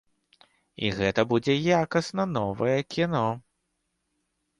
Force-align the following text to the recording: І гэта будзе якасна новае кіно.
І 0.85 0.87
гэта 0.99 1.21
будзе 1.33 1.53
якасна 1.83 2.25
новае 2.37 2.79
кіно. 2.95 3.27